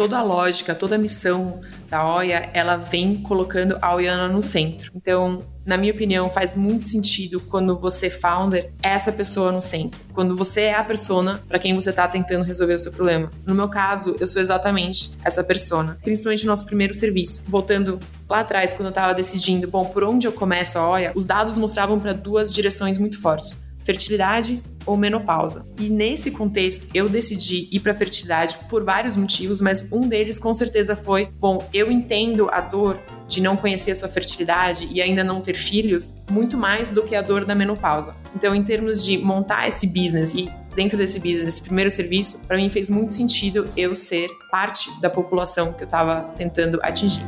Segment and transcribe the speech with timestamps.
[0.00, 4.90] toda a lógica, toda a missão da OIA, ela vem colocando a Oiana no centro.
[4.94, 10.00] Então, na minha opinião, faz muito sentido quando você founder é essa pessoa no centro.
[10.14, 13.30] Quando você é a persona para quem você está tentando resolver o seu problema.
[13.44, 17.42] No meu caso, eu sou exatamente essa persona, principalmente no nosso primeiro serviço.
[17.46, 21.26] Voltando lá atrás, quando eu estava decidindo, bom, por onde eu começo a OIA, os
[21.26, 25.64] dados mostravam para duas direções muito fortes fertilidade ou menopausa.
[25.78, 30.52] E nesse contexto, eu decidi ir para fertilidade por vários motivos, mas um deles com
[30.52, 32.98] certeza foi: bom, eu entendo a dor
[33.28, 37.14] de não conhecer a sua fertilidade e ainda não ter filhos muito mais do que
[37.14, 38.16] a dor da menopausa.
[38.34, 42.56] Então, em termos de montar esse business e dentro desse business, esse primeiro serviço, para
[42.56, 47.24] mim fez muito sentido eu ser parte da população que eu estava tentando atingir.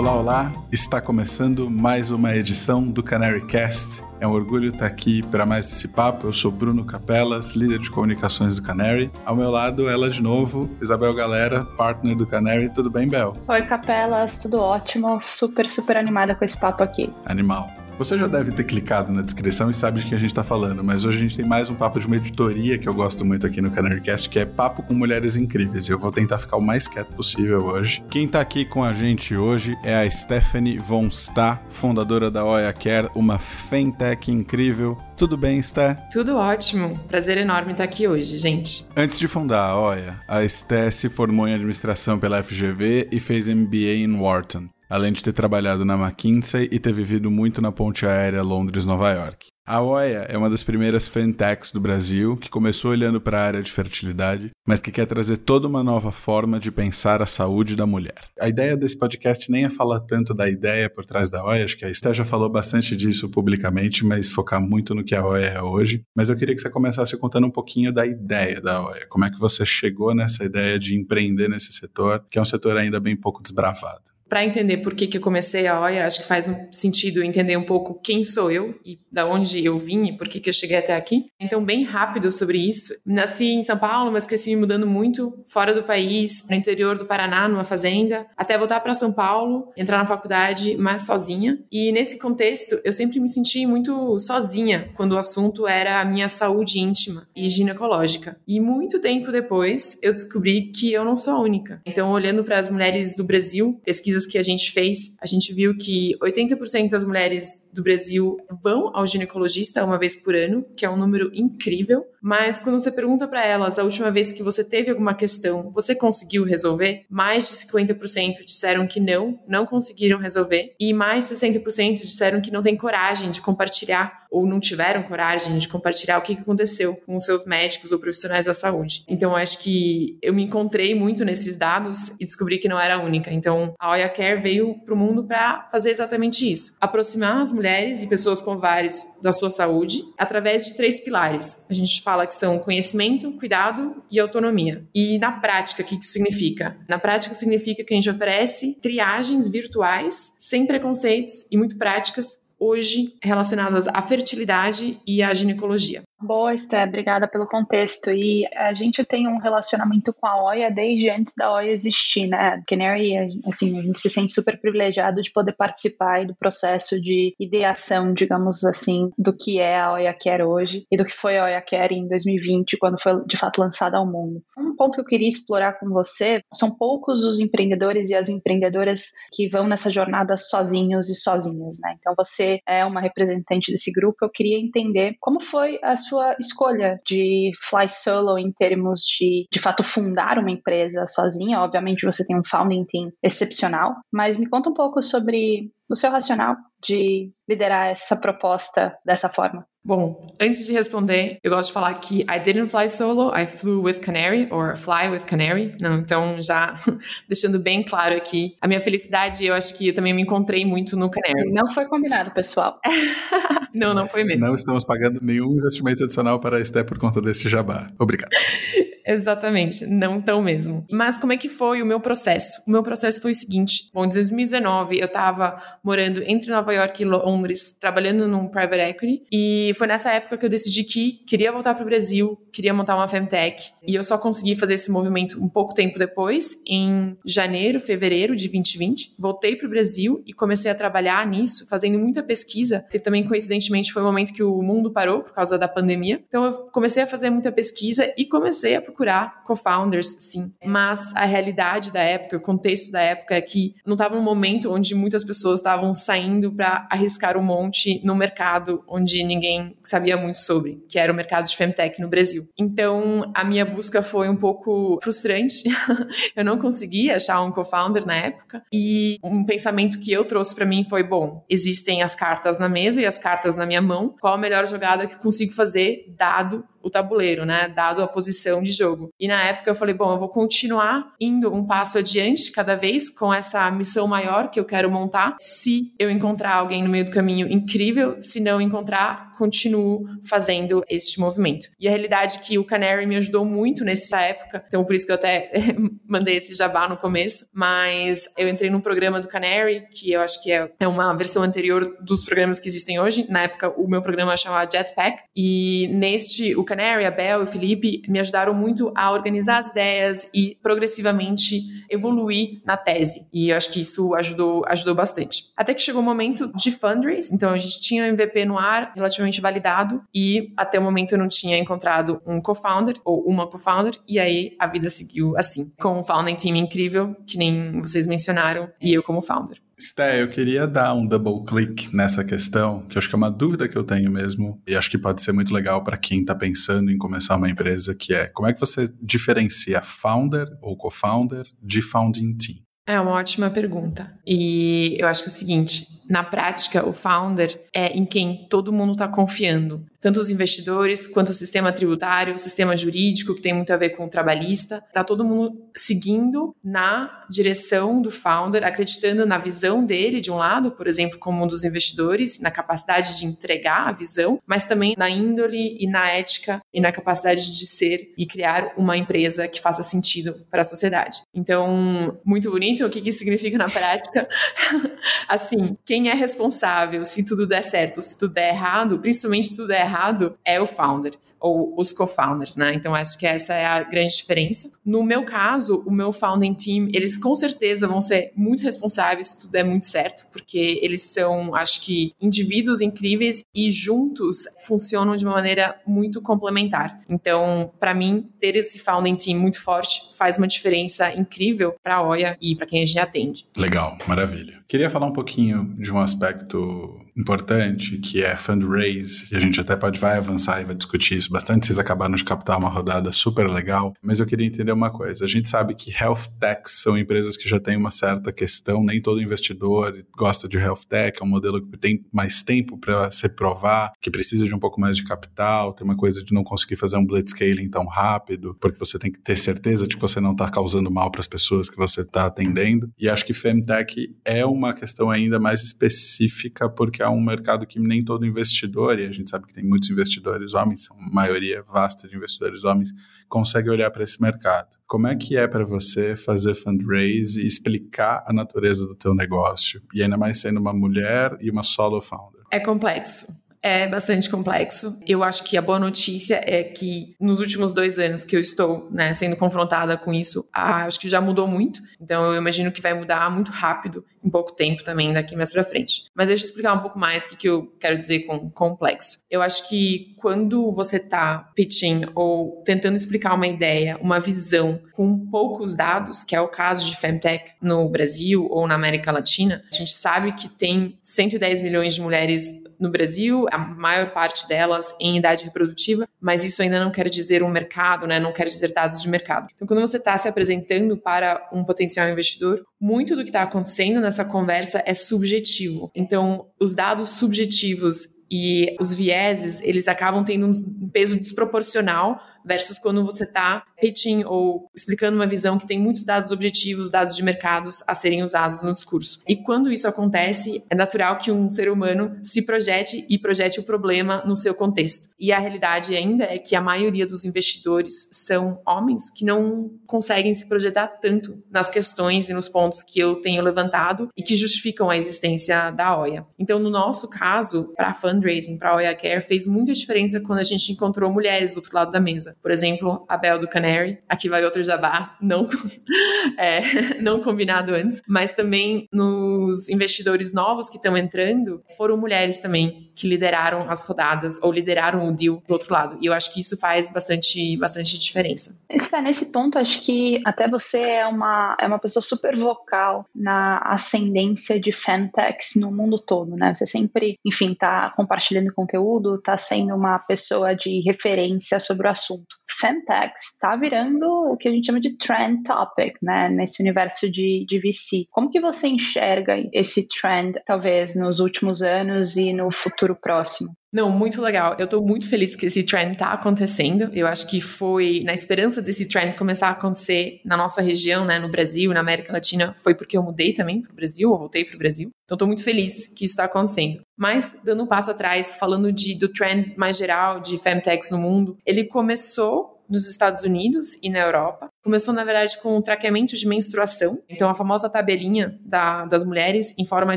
[0.00, 0.52] Olá, olá!
[0.72, 4.02] Está começando mais uma edição do Canary Cast.
[4.18, 6.26] É um orgulho estar aqui para mais esse papo.
[6.26, 9.10] Eu sou Bruno Capelas, líder de comunicações do Canary.
[9.26, 12.70] Ao meu lado, ela de novo, Isabel Galera, partner do Canary.
[12.70, 13.34] Tudo bem, Bel?
[13.46, 15.20] Oi, Capelas, tudo ótimo.
[15.20, 17.12] Super, super animada com esse papo aqui.
[17.26, 17.70] Animal.
[18.00, 20.82] Você já deve ter clicado na descrição e sabe de que a gente está falando,
[20.82, 23.46] mas hoje a gente tem mais um papo de uma editoria que eu gosto muito
[23.46, 25.86] aqui no Canarycast, que é Papo com Mulheres Incríveis.
[25.86, 28.02] Eu vou tentar ficar o mais quieto possível hoje.
[28.08, 32.72] Quem está aqui com a gente hoje é a Stephanie Von Sta, fundadora da Oya
[32.72, 34.96] Care, uma fintech incrível.
[35.14, 35.92] Tudo bem, Sté?
[36.10, 36.98] Tudo ótimo.
[37.06, 38.86] Prazer enorme estar aqui hoje, gente.
[38.96, 43.46] Antes de fundar a Oya, a Sté se formou em administração pela FGV e fez
[43.46, 48.04] MBA em Wharton além de ter trabalhado na McKinsey e ter vivido muito na ponte
[48.04, 49.46] aérea Londres-Nova York.
[49.64, 53.62] A Oia é uma das primeiras fintechs do Brasil que começou olhando para a área
[53.62, 57.86] de fertilidade, mas que quer trazer toda uma nova forma de pensar a saúde da
[57.86, 58.18] mulher.
[58.40, 61.76] A ideia desse podcast nem é falar tanto da ideia por trás da Oia, acho
[61.76, 65.46] que a Esté já falou bastante disso publicamente, mas focar muito no que a Oia
[65.46, 66.02] é hoje.
[66.16, 69.06] Mas eu queria que você começasse contando um pouquinho da ideia da Oia.
[69.08, 72.76] Como é que você chegou nessa ideia de empreender nesse setor, que é um setor
[72.76, 74.10] ainda bem pouco desbravado?
[74.30, 77.56] Para entender por que, que eu comecei a OIA, acho que faz um sentido entender
[77.56, 80.54] um pouco quem sou eu e da onde eu vim e por que, que eu
[80.54, 81.26] cheguei até aqui.
[81.40, 82.94] Então, bem rápido sobre isso.
[83.04, 87.06] Nasci em São Paulo, mas cresci me mudando muito fora do país, no interior do
[87.06, 91.58] Paraná, numa fazenda, até voltar para São Paulo, entrar na faculdade, mas sozinha.
[91.70, 96.28] E nesse contexto, eu sempre me senti muito sozinha quando o assunto era a minha
[96.28, 98.36] saúde íntima e ginecológica.
[98.46, 101.82] E muito tempo depois, eu descobri que eu não sou a única.
[101.84, 105.52] Então, olhando para as mulheres do Brasil, pesquisas pesquisas que a gente fez, a gente
[105.52, 110.84] viu que 80% das mulheres do Brasil vão ao ginecologista uma vez por ano, que
[110.84, 112.06] é um número incrível.
[112.20, 115.94] Mas quando você pergunta para elas a última vez que você teve alguma questão, você
[115.94, 117.06] conseguiu resolver?
[117.08, 120.74] Mais de 50% disseram que não, não conseguiram resolver.
[120.78, 125.58] E mais de 60% disseram que não têm coragem de compartilhar ou não tiveram coragem
[125.58, 129.02] de compartilhar o que aconteceu com os seus médicos ou profissionais da saúde.
[129.08, 133.02] Então, acho que eu me encontrei muito nesses dados e descobri que não era a
[133.02, 133.32] única.
[133.32, 137.59] Então, a Oya Care veio para o mundo para fazer exatamente isso: aproximar as mulheres
[138.02, 141.64] e pessoas com ovários da sua saúde através de três pilares.
[141.68, 144.84] A gente fala que são conhecimento, cuidado e autonomia.
[144.94, 146.76] E na prática, o que isso significa?
[146.88, 153.14] Na prática, significa que a gente oferece triagens virtuais, sem preconceitos e muito práticas, hoje
[153.22, 156.02] relacionadas à fertilidade e à ginecologia.
[156.22, 158.10] Boa, Esté, obrigada pelo contexto.
[158.10, 162.62] E a gente tem um relacionamento com a OIA desde antes da OIA existir, né?
[162.68, 168.12] Canary, assim, a gente se sente super privilegiado de poder participar do processo de ideação,
[168.12, 171.62] digamos assim, do que é a OIA Care hoje e do que foi a OIA
[171.62, 174.42] Care em 2020, quando foi de fato lançada ao mundo.
[174.58, 179.12] Um ponto que eu queria explorar com você são poucos os empreendedores e as empreendedoras
[179.32, 181.96] que vão nessa jornada sozinhos e sozinhas, né?
[181.98, 184.18] Então você é uma representante desse grupo.
[184.22, 189.46] Eu queria entender como foi a sua sua escolha de fly solo em termos de,
[189.50, 191.60] de fato, fundar uma empresa sozinha.
[191.60, 196.10] Obviamente, você tem um founding team excepcional, mas me conta um pouco sobre o seu
[196.10, 199.64] racional de liderar essa proposta dessa forma?
[199.82, 203.82] Bom, antes de responder, eu gosto de falar que I didn't fly solo, I flew
[203.82, 205.74] with Canary, or fly with Canary.
[205.80, 206.78] Não, então já
[207.26, 210.96] deixando bem claro aqui, a minha felicidade, eu acho que eu também me encontrei muito
[210.98, 211.50] no Canary.
[211.50, 212.78] Não foi combinado, pessoal.
[213.74, 214.46] não, não foi mesmo.
[214.46, 217.88] Não estamos pagando nenhum investimento adicional para a Esté por conta desse jabá.
[217.98, 218.30] Obrigado.
[219.06, 220.86] Exatamente, não tão mesmo.
[220.90, 222.62] Mas como é que foi o meu processo?
[222.66, 227.02] O meu processo foi o seguinte: bom, em 2019 eu estava morando entre Nova York
[227.02, 231.52] e Londres, trabalhando num private equity, e foi nessa época que eu decidi que queria
[231.52, 235.42] voltar para o Brasil, queria montar uma femtech, e eu só consegui fazer esse movimento
[235.42, 239.14] um pouco tempo depois, em janeiro, fevereiro de 2020.
[239.18, 243.92] Voltei para o Brasil e comecei a trabalhar nisso, fazendo muita pesquisa, porque também coincidentemente
[243.92, 246.22] foi o momento que o mundo parou por causa da pandemia.
[246.28, 250.52] Então eu comecei a fazer muita pesquisa e comecei a procurar co-founders, sim.
[250.64, 254.72] Mas a realidade da época, o contexto da época é que não estava um momento
[254.72, 260.38] onde muitas pessoas estavam saindo para arriscar um monte no mercado onde ninguém sabia muito
[260.38, 262.48] sobre, que era o mercado de femtech no Brasil.
[262.58, 265.64] Então, a minha busca foi um pouco frustrante.
[266.36, 270.66] eu não consegui achar um co-founder na época e um pensamento que eu trouxe para
[270.66, 274.14] mim foi, bom, existem as cartas na mesa e as cartas na minha mão.
[274.20, 277.68] Qual a melhor jogada que eu consigo fazer dado o tabuleiro, né?
[277.68, 279.10] Dado a posição de jogo.
[279.18, 283.10] E na época eu falei, bom, eu vou continuar indo um passo adiante cada vez
[283.10, 285.36] com essa missão maior que eu quero montar.
[285.38, 291.18] Se eu encontrar alguém no meio do caminho incrível, se não encontrar, continuo fazendo este
[291.18, 291.68] movimento.
[291.80, 295.06] E a realidade é que o Canary me ajudou muito nessa época, então por isso
[295.06, 295.50] que eu até
[296.06, 300.42] mandei esse jabá no começo, mas eu entrei num programa do Canary, que eu acho
[300.42, 303.26] que é, é uma versão anterior dos programas que existem hoje.
[303.30, 307.46] Na época, o meu programa chamava Jetpack, e neste, o Canary, a Bel e o
[307.48, 313.26] Felipe me ajudaram muito a organizar as ideias e progressivamente evoluir na tese.
[313.32, 315.50] E eu acho que isso ajudou, ajudou bastante.
[315.56, 318.92] Até que chegou o momento de fundraise, então a gente tinha o MVP no ar,
[318.94, 323.94] relativamente validado, e até o momento eu não tinha encontrado um co-founder ou uma co-founder,
[324.06, 328.70] e aí a vida seguiu assim, com um founding team incrível, que nem vocês mencionaram,
[328.80, 329.58] e eu como founder.
[329.80, 333.30] Sté, eu queria dar um double click nessa questão, que eu acho que é uma
[333.30, 336.34] dúvida que eu tenho mesmo, e acho que pode ser muito legal para quem está
[336.34, 341.46] pensando em começar uma empresa, que é como é que você diferencia founder ou co-founder
[341.62, 342.58] de founding team?
[342.86, 344.12] É uma ótima pergunta.
[344.26, 348.72] E eu acho que é o seguinte: na prática, o founder é em quem todo
[348.72, 353.52] mundo está confiando tanto os investidores quanto o sistema tributário, o sistema jurídico, que tem
[353.52, 354.82] muito a ver com o trabalhista.
[354.88, 360.70] Está todo mundo seguindo na direção do founder, acreditando na visão dele, de um lado,
[360.70, 365.10] por exemplo, como um dos investidores, na capacidade de entregar a visão, mas também na
[365.10, 369.82] índole e na ética e na capacidade de ser e criar uma empresa que faça
[369.82, 371.22] sentido para a sociedade.
[371.34, 372.86] Então, muito bonito.
[372.86, 374.26] O que isso significa na prática?
[375.28, 379.68] assim, quem é responsável se tudo der certo, se tudo der errado, principalmente se tudo
[379.68, 382.74] der errado, é o founder ou os co-founders, né?
[382.74, 384.70] Então acho que essa é a grande diferença.
[384.84, 389.40] No meu caso, o meu founding team, eles com certeza vão ser muito responsáveis se
[389.40, 395.24] tudo der muito certo, porque eles são, acho que, indivíduos incríveis e juntos funcionam de
[395.24, 397.00] uma maneira muito complementar.
[397.08, 402.02] Então, para mim, ter esse founding team muito forte faz uma diferença incrível para a
[402.06, 403.46] OIA e para quem a gente atende.
[403.56, 404.60] Legal, maravilha.
[404.68, 409.76] Queria falar um pouquinho de um aspecto importante, que é fundraise, e a gente até
[409.76, 413.48] pode vai avançar e vai discutir isso bastante, vocês acabaram de captar uma rodada super
[413.48, 417.36] legal, mas eu queria entender uma coisa, a gente sabe que health techs são empresas
[417.36, 421.28] que já têm uma certa questão, nem todo investidor gosta de health tech, é um
[421.28, 425.04] modelo que tem mais tempo para se provar, que precisa de um pouco mais de
[425.04, 429.12] capital, tem uma coisa de não conseguir fazer um blitzscaling tão rápido, porque você tem
[429.12, 432.00] que ter certeza de que você não está causando mal para as pessoas que você
[432.00, 437.20] está atendendo, e acho que femtech é uma questão ainda mais específica, porque é um
[437.20, 440.96] mercado que nem todo investidor, e a gente sabe que tem muitos investidores homens, são
[441.12, 442.92] maioria vasta de investidores homens,
[443.28, 444.68] consegue olhar para esse mercado.
[444.86, 449.80] Como é que é para você fazer fundraise e explicar a natureza do teu negócio?
[449.94, 452.42] E ainda mais sendo uma mulher e uma solo founder.
[452.50, 453.32] É complexo.
[453.62, 454.98] É bastante complexo.
[455.06, 458.88] Eu acho que a boa notícia é que nos últimos dois anos que eu estou
[458.90, 461.82] né, sendo confrontada com isso, acho que já mudou muito.
[462.00, 465.62] Então eu imagino que vai mudar muito rápido, em pouco tempo também, daqui mais para
[465.62, 466.04] frente.
[466.14, 469.18] Mas deixa eu explicar um pouco mais o que, que eu quero dizer com complexo.
[469.30, 475.26] Eu acho que quando você está pitching ou tentando explicar uma ideia, uma visão com
[475.26, 479.76] poucos dados, que é o caso de Femtech no Brasil ou na América Latina, a
[479.76, 485.18] gente sabe que tem 110 milhões de mulheres no Brasil, a maior parte delas em
[485.18, 488.18] idade reprodutiva, mas isso ainda não quer dizer um mercado, né?
[488.18, 489.48] não quer dizer dados de mercado.
[489.54, 494.00] Então, quando você está se apresentando para um potencial investidor, muito do que está acontecendo
[494.00, 495.90] nessa conversa é subjetivo.
[495.94, 503.04] Então, os dados subjetivos e os vieses, eles acabam tendo um peso desproporcional versus quando
[503.04, 507.82] você está pitching ou explicando uma visão que tem muitos dados objetivos, dados de mercados
[507.86, 509.22] a serem usados no discurso.
[509.26, 513.62] E quando isso acontece, é natural que um ser humano se projete e projete o
[513.62, 515.08] problema no seu contexto.
[515.18, 520.34] E a realidade ainda é que a maioria dos investidores são homens que não conseguem
[520.34, 524.90] se projetar tanto nas questões e nos pontos que eu tenho levantado e que justificam
[524.90, 526.26] a existência da OIA.
[526.38, 530.44] Então, no nosso caso, para fundraising, para a OIA Care, fez muita diferença quando a
[530.44, 532.29] gente encontrou mulheres do outro lado da mesa.
[532.42, 535.48] Por exemplo, a Bel do Canary, aqui vai outro jabá, não,
[536.38, 536.60] é,
[537.00, 543.08] não combinado antes, mas também nos investidores novos que estão entrando, foram mulheres também que
[543.08, 545.96] lideraram as rodadas ou lideraram o deal do outro lado.
[546.00, 548.58] E eu acho que isso faz bastante, bastante diferença.
[548.68, 553.58] Está nesse ponto, acho que até você é uma, é uma pessoa super vocal na
[553.58, 556.54] ascendência de femtechs no mundo todo, né?
[556.54, 562.36] Você sempre, enfim, está compartilhando conteúdo, está sendo uma pessoa de referência sobre o assunto.
[562.52, 566.28] Femtechs está virando o que a gente chama de trend topic, né?
[566.28, 568.06] Nesse universo de, de VC.
[568.10, 573.50] Como que você enxerga esse trend, talvez, nos últimos anos e no futuro próximo?
[573.72, 574.56] Não, muito legal.
[574.58, 576.90] Eu tô muito feliz que esse trend tá acontecendo.
[576.92, 581.20] Eu acho que foi na esperança desse trend começar a acontecer na nossa região, né,
[581.20, 584.58] no Brasil, na América Latina, foi porque eu mudei também pro Brasil, eu voltei pro
[584.58, 584.90] Brasil.
[585.04, 586.80] Então tô muito feliz que isso está acontecendo.
[586.98, 591.38] Mas dando um passo atrás, falando de do trend mais geral de femtechs no mundo,
[591.46, 594.48] ele começou nos Estados Unidos e na Europa.
[594.62, 599.54] Começou, na verdade, com o traqueamento de menstruação, então a famosa tabelinha da, das mulheres
[599.58, 599.96] em forma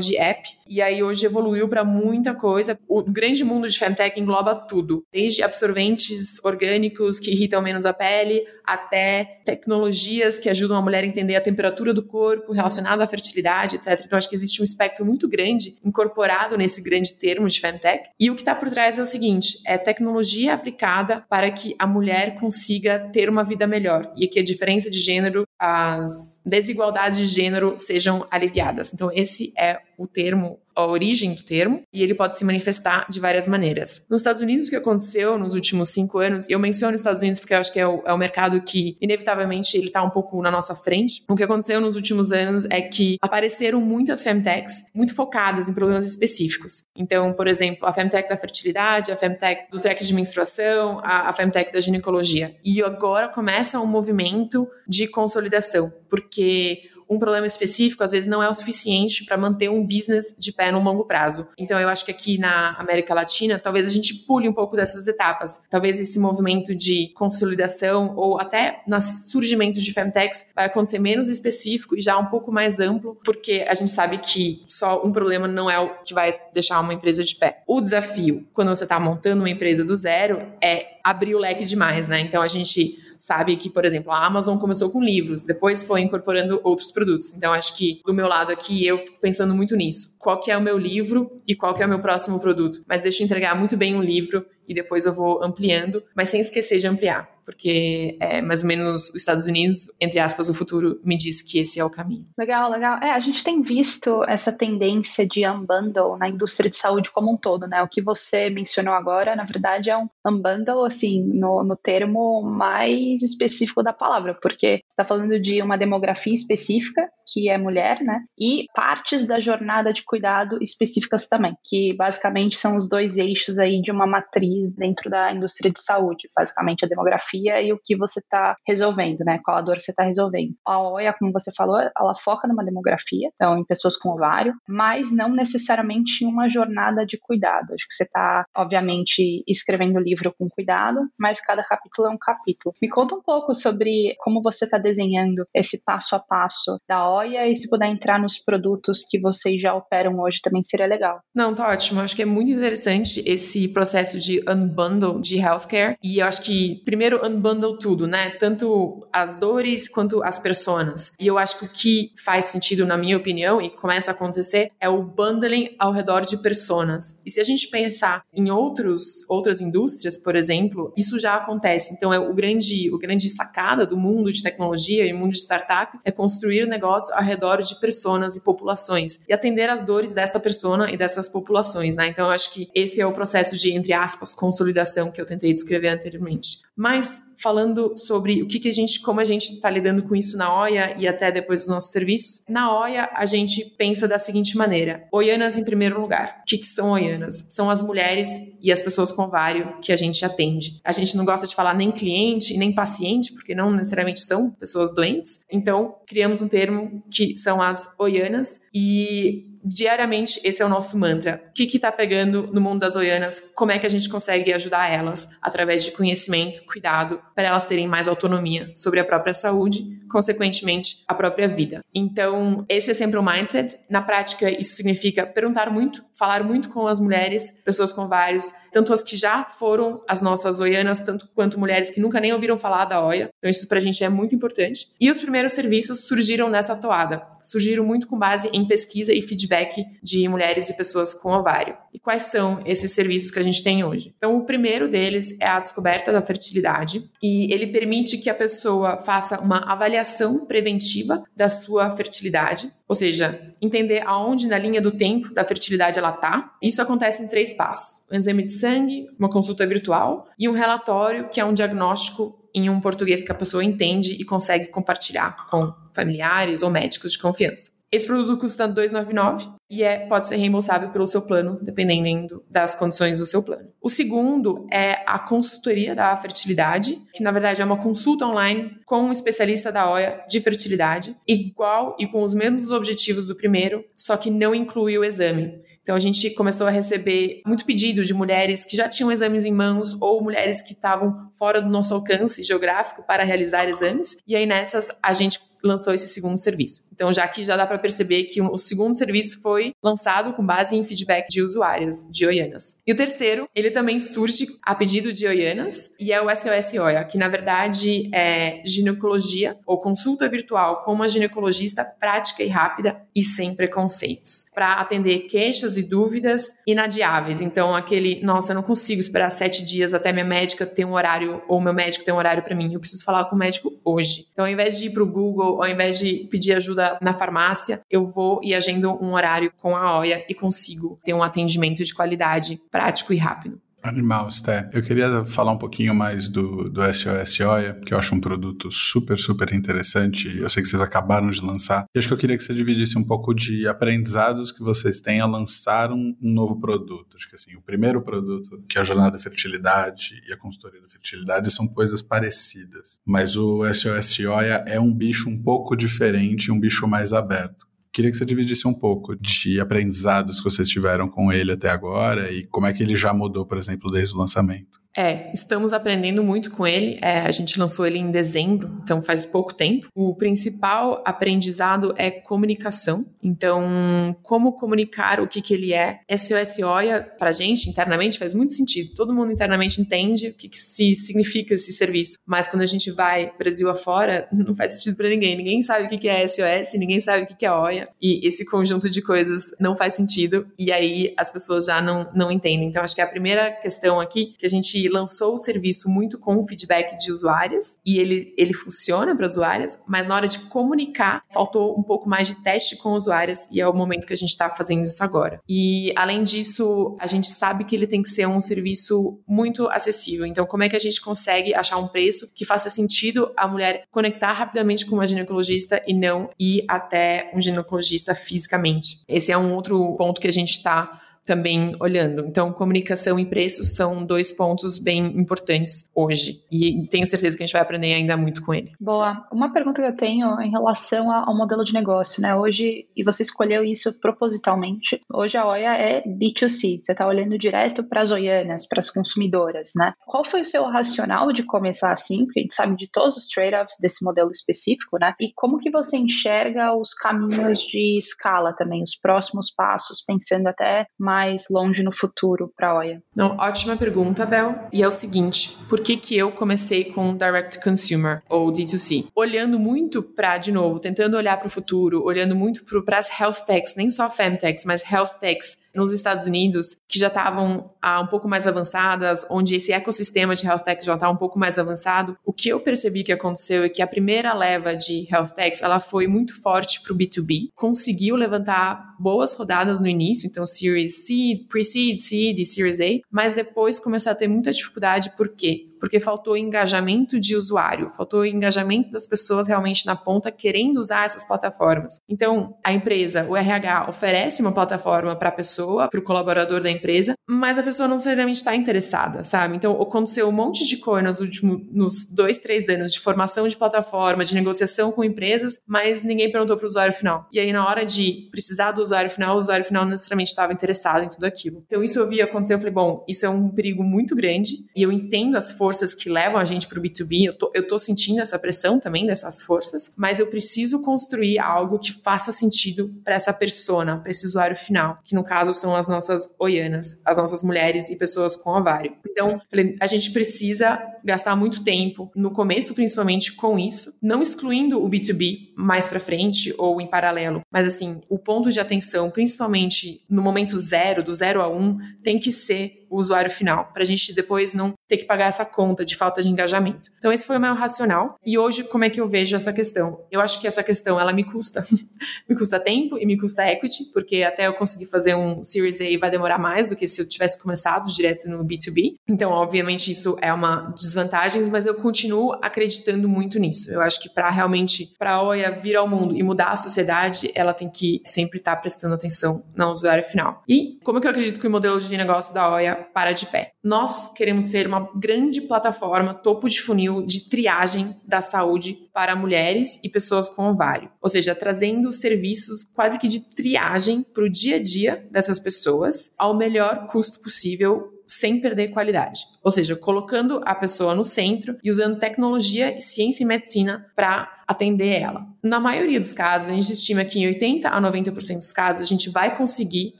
[0.00, 2.78] de app, e aí hoje evoluiu para muita coisa.
[2.88, 8.42] O grande mundo de Femtech engloba tudo, desde absorventes orgânicos que irritam menos a pele,
[8.64, 13.76] até tecnologias que ajudam a mulher a entender a temperatura do corpo relacionada à fertilidade,
[13.76, 14.00] etc.
[14.04, 18.08] Então acho que existe um espectro muito grande incorporado nesse grande termo de Femtech.
[18.18, 21.86] E o que está por trás é o seguinte: é tecnologia aplicada para que a
[21.86, 27.26] mulher consiga ter uma vida melhor e que a diferença de gênero, as desigualdades de
[27.26, 28.92] gênero sejam aliviadas.
[28.94, 33.20] Então, esse é o termo a origem do termo e ele pode se manifestar de
[33.20, 34.04] várias maneiras.
[34.10, 37.22] Nos Estados Unidos, o que aconteceu nos últimos cinco anos, e eu menciono os Estados
[37.22, 40.10] Unidos porque eu acho que é o, é o mercado que, inevitavelmente, ele está um
[40.10, 41.22] pouco na nossa frente.
[41.28, 46.06] O que aconteceu nos últimos anos é que apareceram muitas femtechs muito focadas em problemas
[46.06, 46.84] específicos.
[46.96, 51.32] Então, por exemplo, a femtech da fertilidade, a femtech do track de menstruação, a, a
[51.32, 52.56] femtech da ginecologia.
[52.64, 58.48] E agora começa um movimento de consolidação, porque um problema específico às vezes não é
[58.48, 61.48] o suficiente para manter um business de pé no longo prazo.
[61.58, 65.06] Então eu acho que aqui na América Latina, talvez a gente pule um pouco dessas
[65.06, 65.62] etapas.
[65.70, 71.96] Talvez esse movimento de consolidação ou até no surgimento de femtechs vai acontecer menos específico
[71.96, 75.70] e já um pouco mais amplo, porque a gente sabe que só um problema não
[75.70, 77.62] é o que vai deixar uma empresa de pé.
[77.66, 82.08] O desafio, quando você está montando uma empresa do zero, é abrir o leque demais,
[82.08, 82.20] né?
[82.20, 86.60] Então a gente sabe que, por exemplo, a Amazon começou com livros, depois foi incorporando
[86.62, 87.32] outros produtos.
[87.32, 90.14] Então, acho que do meu lado aqui, eu fico pensando muito nisso.
[90.18, 92.84] Qual que é o meu livro e qual que é o meu próximo produto?
[92.86, 96.38] Mas deixa eu entregar muito bem um livro e depois eu vou ampliando, mas sem
[96.38, 101.00] esquecer de ampliar porque é mais ou menos os Estados Unidos, entre aspas, o futuro
[101.04, 102.26] me diz que esse é o caminho.
[102.38, 102.98] Legal, legal.
[103.02, 107.36] É, a gente tem visto essa tendência de unbundle na indústria de saúde como um
[107.36, 107.82] todo, né?
[107.82, 113.22] O que você mencionou agora, na verdade, é um unbundle, assim, no, no termo mais
[113.22, 118.20] específico da palavra, porque está falando de uma demografia específica, que é mulher, né?
[118.38, 123.80] E partes da jornada de cuidado específicas também, que basicamente são os dois eixos aí
[123.80, 128.20] de uma matriz dentro da indústria de saúde, basicamente a demografia e o que você
[128.20, 129.40] está resolvendo, né?
[129.44, 130.54] Qual a dor você está resolvendo.
[130.64, 135.14] A OIA, como você falou, ela foca numa demografia, então em pessoas com ovário, mas
[135.14, 137.74] não necessariamente em uma jornada de cuidado.
[137.74, 142.18] Acho que você está, obviamente, escrevendo o livro com cuidado, mas cada capítulo é um
[142.18, 142.74] capítulo.
[142.80, 147.48] Me conta um pouco sobre como você está desenhando esse passo a passo da OIA
[147.48, 151.20] e se puder entrar nos produtos que vocês já operam hoje também seria legal.
[151.34, 152.00] Não, tá ótimo.
[152.00, 156.82] Acho que é muito interessante esse processo de unbundle de healthcare e eu acho que
[156.84, 158.30] primeiro unbundle tudo, né?
[158.30, 161.12] Tanto as dores quanto as personas.
[161.18, 164.70] E eu acho que o que faz sentido, na minha opinião, e começa a acontecer,
[164.80, 167.20] é o bundling ao redor de personas.
[167.24, 171.94] E se a gente pensar em outros, outras indústrias, por exemplo, isso já acontece.
[171.94, 175.98] Então, é o grande, o grande sacada do mundo de tecnologia e mundo de startup
[176.04, 180.90] é construir negócio ao redor de personas e populações e atender as dores dessa persona
[180.90, 182.08] e dessas populações, né?
[182.08, 185.52] Então, eu acho que esse é o processo de, entre aspas, consolidação que eu tentei
[185.52, 186.58] descrever anteriormente.
[186.76, 190.36] Mas Falando sobre o que, que a gente, como a gente está lidando com isso
[190.38, 192.42] na OIA e até depois dos nossos serviços.
[192.48, 196.40] Na OIA, a gente pensa da seguinte maneira: Oianas em primeiro lugar.
[196.42, 197.46] O que, que são Oianas?
[197.48, 198.28] São as mulheres
[198.60, 200.80] e as pessoas com ovário que a gente atende.
[200.84, 204.94] A gente não gosta de falar nem cliente nem paciente, porque não necessariamente são pessoas
[204.94, 205.40] doentes.
[205.50, 211.42] Então, criamos um termo que são as Oianas e diariamente esse é o nosso mantra.
[211.48, 213.40] O que está pegando no mundo das oianas?
[213.54, 217.88] Como é que a gente consegue ajudar elas através de conhecimento, cuidado, para elas terem
[217.88, 221.80] mais autonomia sobre a própria saúde, consequentemente, a própria vida.
[221.92, 223.76] Então, esse é sempre o mindset.
[223.90, 228.92] Na prática, isso significa perguntar muito, falar muito com as mulheres, pessoas com vários, tanto
[228.92, 232.84] as que já foram as nossas oianas, tanto quanto mulheres que nunca nem ouviram falar
[232.86, 233.30] da OIA.
[233.38, 234.88] Então, isso para a gente é muito importante.
[235.00, 237.22] E os primeiros serviços surgiram nessa toada.
[237.40, 241.76] Surgiram muito com base em pesquisa e feedback de mulheres e pessoas com ovário.
[241.92, 244.12] E quais são esses serviços que a gente tem hoje?
[244.16, 248.96] Então, o primeiro deles é a descoberta da fertilidade e ele permite que a pessoa
[248.96, 255.32] faça uma avaliação preventiva da sua fertilidade, ou seja, entender aonde na linha do tempo
[255.32, 256.52] da fertilidade ela está.
[256.62, 261.28] Isso acontece em três passos: um exame de sangue, uma consulta virtual e um relatório
[261.28, 265.74] que é um diagnóstico em um português que a pessoa entende e consegue compartilhar com
[265.94, 267.74] familiares ou médicos de confiança.
[267.92, 272.74] Esse produto custa R$ 2,99 e é, pode ser reembolsável pelo seu plano, dependendo das
[272.74, 273.68] condições do seu plano.
[273.80, 279.00] O segundo é a consultoria da fertilidade, que na verdade é uma consulta online com
[279.02, 284.16] um especialista da OIA de fertilidade, igual e com os mesmos objetivos do primeiro, só
[284.16, 285.60] que não inclui o exame.
[285.84, 289.52] Então a gente começou a receber muito pedido de mulheres que já tinham exames em
[289.52, 294.16] mãos ou mulheres que estavam fora do nosso alcance geográfico para realizar exames.
[294.26, 296.84] E aí nessas a gente lançou esse segundo serviço.
[296.92, 300.76] Então, já que já dá para perceber que o segundo serviço foi lançado com base
[300.76, 302.80] em feedback de usuárias de Oianas.
[302.86, 307.04] E o terceiro, ele também surge a pedido de Oianas e é o SOS OIA,
[307.04, 313.22] que na verdade é ginecologia ou consulta virtual com uma ginecologista prática e rápida e
[313.22, 317.40] sem preconceitos, para atender queixas e dúvidas inadiáveis.
[317.40, 321.42] Então, aquele, nossa, eu não consigo esperar sete dias até minha médica ter um horário
[321.48, 324.26] ou meu médico ter um horário para mim, eu preciso falar com o médico hoje.
[324.32, 327.80] Então, ao invés de ir para o Google, ao invés de pedir ajuda na farmácia,
[327.90, 331.94] eu vou e agendo um horário com a OIA e consigo ter um atendimento de
[331.94, 333.60] qualidade prático e rápido.
[333.84, 334.70] Animal, Sté.
[334.72, 338.72] Eu queria falar um pouquinho mais do, do SOS OIA, que eu acho um produto
[338.72, 340.38] super, super interessante.
[340.38, 341.84] Eu sei que vocês acabaram de lançar.
[341.94, 345.20] E acho que eu queria que você dividisse um pouco de aprendizados que vocês têm
[345.20, 347.14] a lançar um, um novo produto.
[347.14, 350.80] Acho que assim, o primeiro produto, que é a Jornada da Fertilidade e a Consultoria
[350.80, 352.98] da Fertilidade, são coisas parecidas.
[353.04, 357.66] Mas o SOS OIA é um bicho um pouco diferente, um bicho mais aberto.
[357.94, 362.28] Queria que você dividisse um pouco de aprendizados que vocês tiveram com ele até agora
[362.32, 364.83] e como é que ele já mudou, por exemplo, desde o lançamento.
[364.96, 366.98] É, estamos aprendendo muito com ele.
[367.02, 369.88] É, a gente lançou ele em dezembro, então faz pouco tempo.
[369.94, 373.04] O principal aprendizado é comunicação.
[373.22, 376.00] Então, como comunicar o que, que ele é.
[376.16, 378.94] SOS OIA, pra gente, internamente, faz muito sentido.
[378.94, 382.18] Todo mundo internamente entende o que, que se significa esse serviço.
[382.24, 385.36] Mas quando a gente vai Brasil afora, não faz sentido para ninguém.
[385.36, 387.88] Ninguém sabe o que, que é SOS, ninguém sabe o que, que é OIA.
[388.00, 390.46] E esse conjunto de coisas não faz sentido.
[390.58, 392.68] E aí as pessoas já não, não entendem.
[392.68, 396.46] Então, acho que a primeira questão aqui que a gente lançou o serviço muito com
[396.46, 401.78] feedback de usuárias e ele, ele funciona para usuárias, mas na hora de comunicar, faltou
[401.78, 404.50] um pouco mais de teste com usuárias e é o momento que a gente está
[404.50, 405.40] fazendo isso agora.
[405.48, 410.26] E além disso, a gente sabe que ele tem que ser um serviço muito acessível.
[410.26, 413.84] Então, como é que a gente consegue achar um preço que faça sentido a mulher
[413.90, 419.00] conectar rapidamente com uma ginecologista e não ir até um ginecologista fisicamente?
[419.08, 422.24] Esse é um outro ponto que a gente está também olhando.
[422.26, 426.42] Então, comunicação e preço são dois pontos bem importantes hoje.
[426.50, 428.72] E tenho certeza que a gente vai aprender ainda muito com ele.
[428.78, 429.26] Boa.
[429.32, 432.34] Uma pergunta que eu tenho em relação ao modelo de negócio, né?
[432.34, 437.82] Hoje, e você escolheu isso propositalmente, hoje a OIA é D2C, você está olhando direto
[437.82, 439.94] para as oianas, para as consumidoras, né?
[440.06, 442.24] Qual foi o seu racional de começar assim?
[442.24, 445.14] Porque a gente sabe de todos os trade-offs desse modelo específico, né?
[445.20, 450.86] E como que você enxerga os caminhos de escala também, os próximos passos, pensando até
[450.98, 453.02] mais mais longe no futuro para a OIA?
[453.14, 454.52] Não, ótima pergunta, Bel.
[454.72, 459.06] E é o seguinte, por que que eu comecei com Direct Consumer ou D2C?
[459.14, 463.46] Olhando muito para, de novo, tentando olhar para o futuro, olhando muito para as health
[463.46, 468.06] techs, nem só femtechs, mas health techs nos Estados Unidos, que já estavam ah, um
[468.06, 472.16] pouco mais avançadas, onde esse ecossistema de health tech já está um pouco mais avançado,
[472.24, 475.80] o que eu percebi que aconteceu é que a primeira leva de health techs ela
[475.80, 481.48] foi muito forte para o B2B, conseguiu levantar boas rodadas no início, então Series Seed,
[481.48, 485.73] Pre-Seed, Seed e Series A, mas depois começou a ter muita dificuldade, por quê?
[485.84, 491.26] Porque faltou engajamento de usuário, faltou engajamento das pessoas realmente na ponta querendo usar essas
[491.26, 492.00] plataformas.
[492.08, 496.70] Então, a empresa, o RH, oferece uma plataforma para a pessoa, para o colaborador da
[496.70, 499.56] empresa, mas a pessoa não necessariamente está interessada, sabe?
[499.56, 503.56] Então, aconteceu um monte de coisa nos últimos nos dois, três anos de formação de
[503.56, 507.26] plataforma, de negociação com empresas, mas ninguém perguntou para o usuário final.
[507.32, 510.52] E aí, na hora de precisar do usuário final, o usuário final não necessariamente estava
[510.52, 511.62] interessado em tudo aquilo.
[511.66, 514.82] Então, isso eu vi acontecer, eu falei, bom, isso é um perigo muito grande, e
[514.82, 517.78] eu entendo as forças que levam a gente para o B2B, eu tô, eu tô
[517.78, 523.14] sentindo essa pressão também dessas forças, mas eu preciso construir algo que faça sentido para
[523.14, 527.42] essa persona, para esse usuário final, que no caso são as nossas oianas, as nossas
[527.42, 528.94] mulheres e pessoas com ovário.
[529.06, 529.40] Então,
[529.80, 535.52] a gente precisa gastar muito tempo, no começo principalmente, com isso, não excluindo o B2B
[535.56, 540.58] mais para frente ou em paralelo, mas assim, o ponto de atenção, principalmente no momento
[540.58, 544.52] zero, do zero a um, tem que ser o usuário final, para a gente depois
[544.52, 546.90] não ter que pagar essa conta de falta de engajamento.
[546.98, 548.16] Então esse foi o meu racional.
[548.24, 550.04] E hoje como é que eu vejo essa questão?
[550.12, 551.66] Eu acho que essa questão ela me custa,
[552.28, 555.98] me custa tempo e me custa equity, porque até eu conseguir fazer um Series A
[555.98, 558.94] vai demorar mais do que se eu tivesse começado direto no B2B.
[559.08, 563.70] Então obviamente isso é uma desvantagem, mas eu continuo acreditando muito nisso.
[563.70, 567.30] Eu acho que para realmente para a OIA vir ao mundo e mudar a sociedade,
[567.34, 570.42] ela tem que sempre estar tá prestando atenção no usuário final.
[570.48, 573.52] E como que eu acredito que o modelo de negócio da OIA para de pé.
[573.62, 579.80] Nós queremos ser uma grande plataforma, topo de funil de triagem da saúde para mulheres
[579.82, 580.90] e pessoas com ovário.
[581.00, 586.12] Ou seja, trazendo serviços quase que de triagem para o dia a dia dessas pessoas
[586.18, 589.20] ao melhor custo possível sem perder qualidade.
[589.42, 595.00] Ou seja, colocando a pessoa no centro e usando tecnologia, ciência e medicina para atender
[595.00, 595.26] ela.
[595.42, 598.86] Na maioria dos casos, a gente estima que em 80 a 90% dos casos a
[598.86, 599.94] gente vai conseguir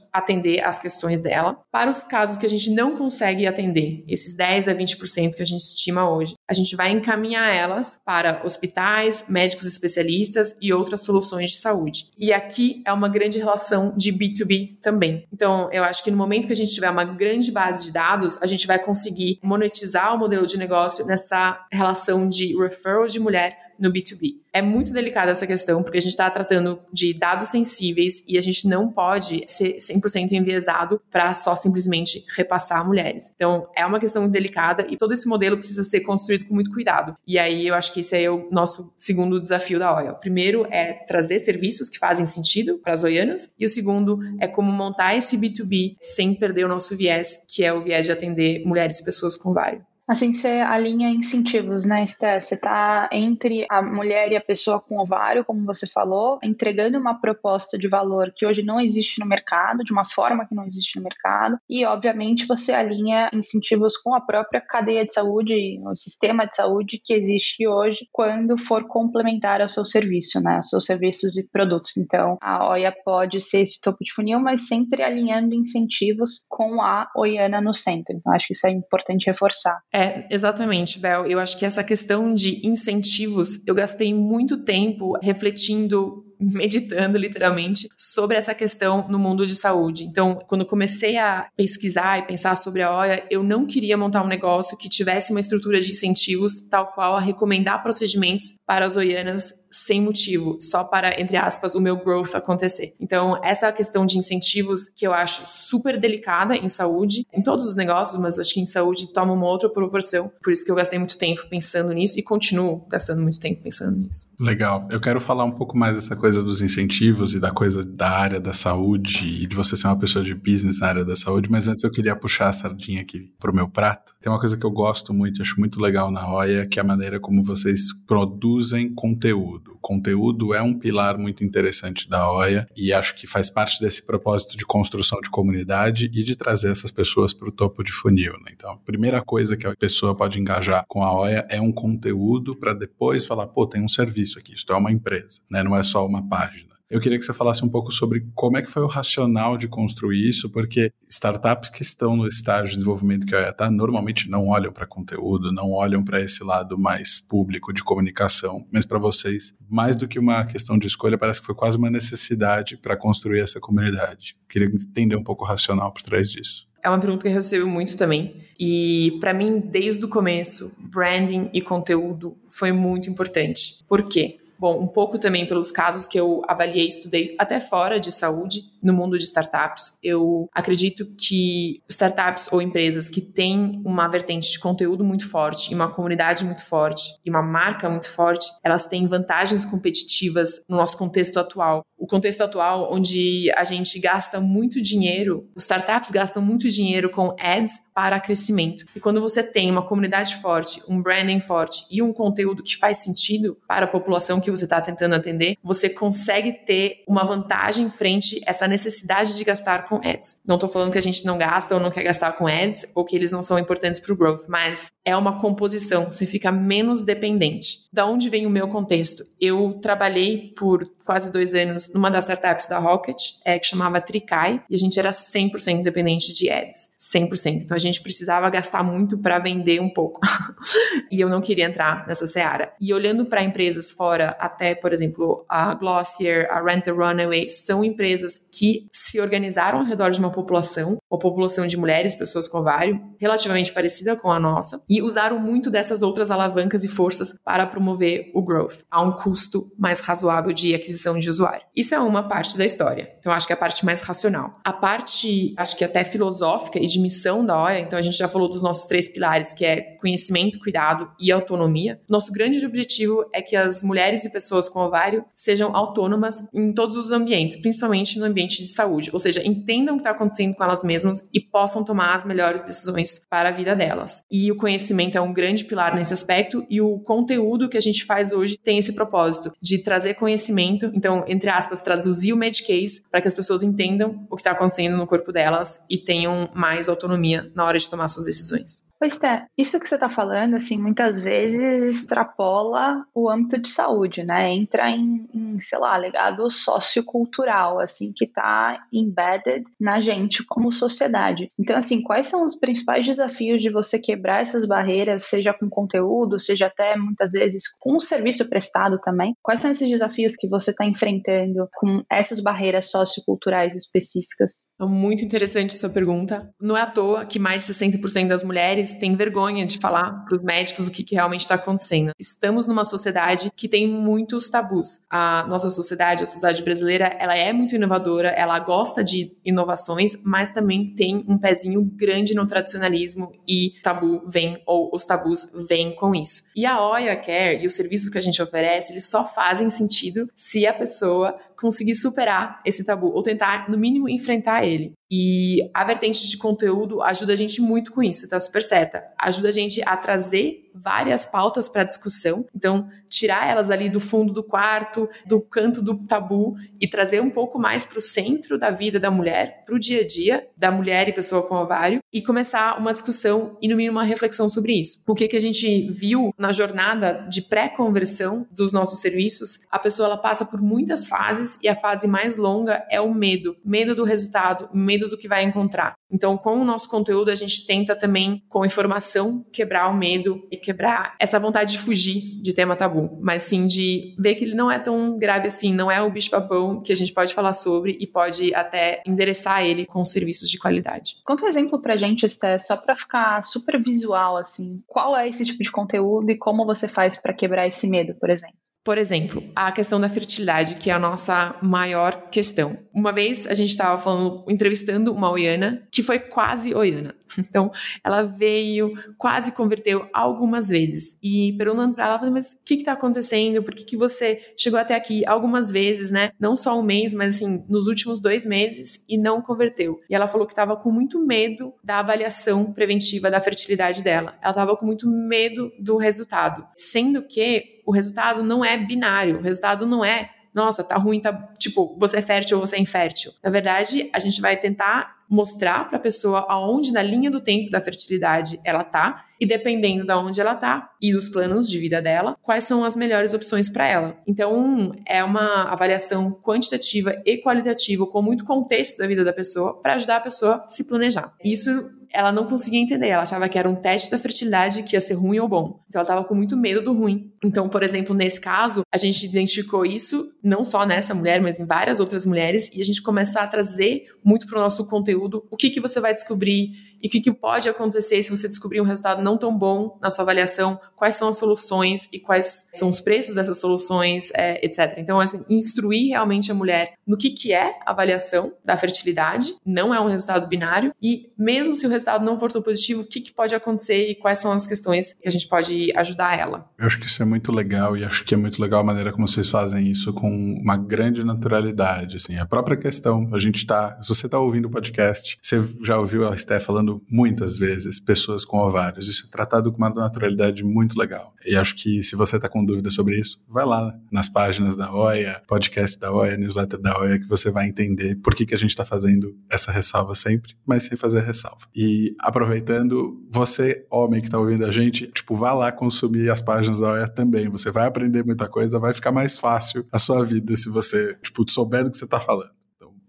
[0.15, 1.61] atender as questões dela.
[1.73, 5.47] Para os casos que a gente não consegue atender, esses 10 a 20% que a
[5.47, 11.51] gente estima hoje, a gente vai encaminhar elas para hospitais, médicos especialistas e outras soluções
[11.51, 12.11] de saúde.
[12.17, 15.27] E aqui é uma grande relação de B2B também.
[15.33, 18.41] Então, eu acho que no momento que a gente tiver uma grande base de dados,
[18.41, 23.64] a gente vai conseguir monetizar o modelo de negócio nessa relação de referral de mulher
[23.79, 24.37] no B2B.
[24.53, 28.41] É muito delicada essa questão, porque a gente está tratando de dados sensíveis e a
[28.41, 33.33] gente não pode ser 100% enviesado para só simplesmente repassar mulheres.
[33.35, 37.17] Então, é uma questão delicada e todo esse modelo precisa ser construído com muito cuidado.
[37.27, 40.15] E aí, eu acho que esse é o nosso segundo desafio da OIA.
[40.15, 44.71] Primeiro é trazer serviços que fazem sentido para as oianas e o segundo é como
[44.71, 49.01] montar esse B2B sem perder o nosso viés, que é o viés de atender mulheres
[49.01, 49.94] e pessoas com vários.
[50.07, 52.39] Assim, você alinha incentivos, né, Esté?
[52.39, 57.19] Você está entre a mulher e a pessoa com ovário, como você falou, entregando uma
[57.19, 60.97] proposta de valor que hoje não existe no mercado, de uma forma que não existe
[60.97, 66.47] no mercado, e, obviamente, você alinha incentivos com a própria cadeia de saúde, o sistema
[66.47, 71.39] de saúde que existe hoje, quando for complementar ao seu serviço, né, aos seus serviços
[71.39, 71.97] e produtos.
[71.97, 77.09] Então, a OIA pode ser esse topo de funil, mas sempre alinhando incentivos com a
[77.17, 78.15] Oiana no centro.
[78.15, 79.81] Então, acho que isso é importante reforçar.
[79.95, 81.25] É, exatamente, Bel.
[81.25, 88.37] Eu acho que essa questão de incentivos, eu gastei muito tempo refletindo meditando literalmente sobre
[88.37, 90.05] essa questão no mundo de saúde.
[90.05, 94.29] Então, quando comecei a pesquisar e pensar sobre a OIA, eu não queria montar um
[94.29, 99.65] negócio que tivesse uma estrutura de incentivos tal qual a recomendar procedimentos para as oianas
[99.75, 102.95] sem motivo, só para, entre aspas, o meu growth acontecer.
[103.01, 107.75] Então, essa questão de incentivos que eu acho super delicada em saúde, em todos os
[107.75, 110.31] negócios, mas acho que em saúde toma uma outra proporção.
[110.43, 113.97] Por isso que eu gastei muito tempo pensando nisso e continuo gastando muito tempo pensando
[113.97, 114.29] nisso.
[114.39, 114.87] Legal.
[114.91, 118.41] Eu quero falar um pouco mais dessa coisa dos incentivos e da coisa da área
[118.41, 121.69] da saúde e de você ser uma pessoa de business na área da saúde, mas
[121.69, 124.15] antes eu queria puxar a sardinha aqui pro meu prato.
[124.21, 126.87] Tem uma coisa que eu gosto muito, acho muito legal na Roya, que é a
[126.87, 129.79] maneira como vocês produzem conteúdo.
[129.81, 134.57] Conteúdo é um pilar muito interessante da OIA e acho que faz parte desse propósito
[134.57, 138.33] de construção de comunidade e de trazer essas pessoas para o topo de funil.
[138.45, 138.53] Né?
[138.55, 142.57] Então, a primeira coisa que a pessoa pode engajar com a OIA é um conteúdo
[142.57, 145.63] para depois falar, pô, tem um serviço aqui, isto é uma empresa, né?
[145.63, 146.75] não é só uma página.
[146.91, 149.67] Eu queria que você falasse um pouco sobre como é que foi o racional de
[149.67, 154.49] construir isso, porque startups que estão no estágio de desenvolvimento que a está normalmente não
[154.49, 159.55] olham para conteúdo, não olham para esse lado mais público de comunicação, mas para vocês,
[159.69, 163.41] mais do que uma questão de escolha, parece que foi quase uma necessidade para construir
[163.41, 164.37] essa comunidade.
[164.49, 166.69] Queria entender um pouco o racional por trás disso.
[166.81, 168.37] É uma pergunta que eu recebo muito também.
[168.61, 173.83] E para mim, desde o começo, branding e conteúdo foi muito importante.
[173.89, 174.39] Por quê?
[174.59, 178.93] Bom, um pouco também pelos casos que eu avaliei, estudei até fora de saúde, no
[178.93, 179.99] mundo de startups.
[180.03, 185.75] Eu acredito que startups ou empresas que têm uma vertente de conteúdo muito forte, e
[185.75, 190.99] uma comunidade muito forte, e uma marca muito forte, elas têm vantagens competitivas no nosso
[190.99, 191.83] contexto atual.
[191.97, 197.35] O contexto atual, onde a gente gasta muito dinheiro, os startups gastam muito dinheiro com
[197.39, 198.85] ads para crescimento.
[198.95, 202.99] E quando você tem uma comunidade forte, um branding forte e um conteúdo que faz
[202.99, 208.41] sentido para a população que você está tentando atender, você consegue ter uma vantagem frente
[208.47, 210.39] a essa necessidade de gastar com ads.
[210.47, 213.05] Não estou falando que a gente não gasta ou não quer gastar com ads ou
[213.05, 217.03] que eles não são importantes para o growth, mas é uma composição, você fica menos
[217.03, 217.89] dependente.
[217.93, 219.25] Da onde vem o meu contexto?
[219.41, 224.63] Eu trabalhei por quase dois anos numa das startups da Rocket, é, que chamava Tricai,
[224.69, 226.91] e a gente era 100% dependente de ads.
[226.99, 227.63] 100%.
[227.63, 230.21] Então a gente precisava gastar muito para vender um pouco.
[231.13, 232.73] e eu não queria entrar nessa seara.
[232.81, 237.85] E olhando para empresas fora, até, por exemplo, a Glossier, a Rent a Runaway, são
[237.85, 242.59] empresas que se organizaram ao redor de uma população, uma população de mulheres, pessoas com
[242.59, 247.67] ovário, relativamente parecida com a nossa, e usaram muito dessas outras alavancas e forças para
[247.67, 251.65] promover o growth, a um custo mais razoável de aquisição de usuário.
[251.75, 253.15] Isso é uma parte da história.
[253.19, 254.59] Então acho que é a parte mais racional.
[254.65, 258.29] A parte, acho que até filosófica e de missão da OIA, então a gente já
[258.29, 262.01] falou dos nossos três pilares, que é conhecimento, cuidado e autonomia.
[262.09, 266.97] Nosso grande objetivo é que as mulheres e pessoas com ovário sejam autônomas em todos
[266.97, 270.65] os ambientes, principalmente no ambiente de saúde, ou seja, entendam o que está acontecendo com
[270.65, 274.23] elas mesmas e possam tomar as melhores decisões para a vida delas.
[274.31, 278.05] E o conhecimento é um grande pilar nesse aspecto e o conteúdo que a gente
[278.05, 283.21] faz hoje tem esse propósito de trazer conhecimento, então, entre aspas, traduzir o Medcase para
[283.21, 287.51] que as pessoas entendam o que está acontecendo no corpo delas e tenham mais autonomia
[287.55, 288.84] na hora de tomar suas decisões.
[289.05, 294.25] Pois é, isso que você está falando, assim, muitas vezes extrapola o âmbito de saúde,
[294.25, 294.51] né?
[294.51, 301.51] Entra em, em sei lá, legado sociocultural, assim, que está embedded na gente como sociedade.
[301.59, 306.41] Então, assim, quais são os principais desafios de você quebrar essas barreiras, seja com conteúdo,
[306.41, 309.35] seja até muitas vezes com o serviço prestado também?
[309.43, 314.71] Quais são esses desafios que você está enfrentando com essas barreiras socioculturais específicas?
[314.81, 316.51] É muito interessante sua pergunta.
[316.59, 320.35] Não é à toa que mais de 60% das mulheres têm vergonha de falar para
[320.35, 322.13] os médicos o que, que realmente está acontecendo.
[322.19, 325.01] Estamos numa sociedade que tem muitos tabus.
[325.11, 330.51] A nossa sociedade, a sociedade brasileira, ela é muito inovadora, ela gosta de inovações, mas
[330.51, 336.15] também tem um pezinho grande no tradicionalismo e tabu vem, ou os tabus vêm com
[336.15, 336.45] isso.
[336.57, 340.29] E a Oya Care e os serviços que a gente oferece, eles só fazem sentido
[340.35, 344.93] se a pessoa conseguir superar esse tabu, ou tentar, no mínimo, enfrentar ele.
[345.11, 349.05] E a vertente de conteúdo ajuda a gente muito com isso, tá super certa.
[349.19, 352.45] Ajuda a gente a trazer várias pautas para discussão.
[352.53, 357.31] Então, tirar elas ali do fundo do quarto, do canto do tabu e trazer um
[357.31, 360.73] pouco mais para o centro da vida da mulher, para o dia a dia da
[360.73, 364.73] mulher e pessoa com ovário e começar uma discussão e no mínimo uma reflexão sobre
[364.73, 365.01] isso.
[365.07, 369.61] O que que a gente viu na jornada de pré-conversão dos nossos serviços?
[369.71, 373.57] A pessoa ela passa por muitas fases e a fase mais longa é o medo,
[373.65, 375.95] medo do resultado, medo do que vai encontrar.
[376.11, 380.57] Então, com o nosso conteúdo a gente tenta também com informação quebrar o medo e
[380.57, 384.71] quebrar essa vontade de fugir de tema tabu, mas sim de ver que ele não
[384.71, 388.07] é tão grave assim, não é o bicho-papão que a gente pode falar sobre e
[388.07, 391.17] pode até endereçar ele com serviços de qualidade.
[391.25, 394.83] Conta um exemplo pra gente, Esté, só pra ficar super visual, assim.
[394.87, 398.31] Qual é esse tipo de conteúdo e como você faz para quebrar esse medo, por
[398.31, 398.64] exemplo?
[398.85, 402.77] Por exemplo, a questão da fertilidade, que é a nossa maior questão.
[402.93, 407.15] Uma vez a gente estava falando, entrevistando uma oiana que foi quase oiana.
[407.37, 407.71] Então,
[408.05, 411.17] ela veio, quase converteu algumas vezes.
[411.21, 413.61] E perguntando para ela, mas o que está acontecendo?
[413.61, 416.31] Por que, que você chegou até aqui algumas vezes, né?
[416.39, 419.99] Não só um mês, mas assim, nos últimos dois meses e não converteu.
[420.09, 424.37] E ela falou que estava com muito medo da avaliação preventiva da fertilidade dela.
[424.41, 426.65] Ela estava com muito medo do resultado.
[426.77, 431.33] Sendo que o resultado não é binário, o resultado não é nossa, tá ruim, tá
[431.59, 433.33] tipo, você é fértil ou você é infértil.
[433.43, 437.71] Na verdade, a gente vai tentar mostrar para a pessoa aonde na linha do tempo
[437.71, 441.77] da fertilidade ela tá e dependendo da de onde ela tá e dos planos de
[441.79, 444.17] vida dela, quais são as melhores opções para ela.
[444.29, 449.95] Então, é uma avaliação quantitativa e qualitativa com muito contexto da vida da pessoa para
[449.95, 451.35] ajudar a pessoa a se planejar.
[451.45, 453.09] Isso ela não conseguia entender.
[453.09, 455.81] Ela achava que era um teste da fertilidade que ia ser ruim ou bom.
[455.89, 457.33] Então ela estava com muito medo do ruim.
[457.45, 461.67] Então, por exemplo, nesse caso, a gente identificou isso não só nessa mulher, mas em
[461.67, 465.57] várias outras mulheres, e a gente começa a trazer muito para o nosso conteúdo o
[465.57, 466.71] que, que você vai descobrir
[467.05, 470.09] e o que, que pode acontecer se você descobrir um resultado não tão bom na
[470.09, 474.95] sua avaliação, quais são as soluções e quais são os preços dessas soluções, é, etc.
[474.97, 479.95] Então, assim, instruir realmente a mulher no que, que é a avaliação da fertilidade, não
[479.95, 483.21] é um resultado binário, e mesmo se o resultado não for tão positivo, o que,
[483.21, 486.71] que pode acontecer e quais são as questões que a gente pode ajudar ela.
[486.79, 489.13] Eu acho que isso é muito legal e acho que é muito legal a maneira
[489.13, 494.01] como vocês fazem isso com uma grande naturalidade, assim, a própria questão, a gente tá,
[494.01, 498.45] se você tá ouvindo o podcast, você já ouviu a Esté falando muitas vezes, pessoas
[498.45, 501.35] com ovários, isso é tratado com uma naturalidade muito legal.
[501.45, 504.93] E acho que se você tá com dúvida sobre isso, vai lá nas páginas da
[504.93, 508.59] OIA, podcast da OIA, newsletter da OIA, que você vai entender por que, que a
[508.59, 511.67] gente tá fazendo essa ressalva sempre, mas sem fazer ressalva.
[511.75, 516.79] E aproveitando, você, homem que tá ouvindo a gente, tipo, vá lá consumir as páginas
[516.79, 517.49] da OIA também.
[517.49, 521.49] Você vai aprender muita coisa, vai ficar mais fácil a sua vida se você, tipo,
[521.51, 522.54] souber do que você tá falando.